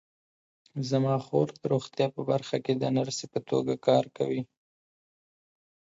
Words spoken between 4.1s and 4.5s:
کوي